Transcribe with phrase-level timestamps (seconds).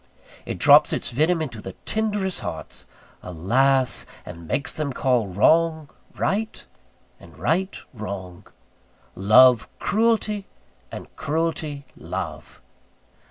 [0.47, 2.87] It drops its venom into the tenderest hearts,
[3.21, 4.07] alas!
[4.25, 6.65] and makes them call wrong, right;
[7.19, 8.47] and right, wrong;
[9.13, 10.47] love, cruelty;
[10.91, 12.63] and cruelty, love.